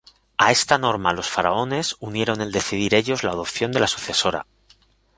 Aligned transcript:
A 0.39 0.49
esta 0.51 0.79
norma 0.79 1.13
los 1.13 1.29
faraones 1.29 1.95
unieron 1.99 2.41
el 2.41 2.51
decidir 2.51 2.95
ellos 2.95 3.23
la 3.23 3.33
adopción 3.33 3.71
de 3.71 3.81
la 3.81 3.87
sucesora. 3.87 4.47